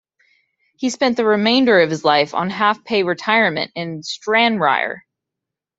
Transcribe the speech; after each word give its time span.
He 0.77 0.89
spent 0.89 1.15
the 1.15 1.25
remainder 1.25 1.79
of 1.79 1.91
his 1.91 2.03
life 2.03 2.33
on 2.33 2.49
half 2.49 2.83
pay 2.83 3.03
retirement 3.03 3.71
in 3.75 4.01
Stranraer. 4.01 5.05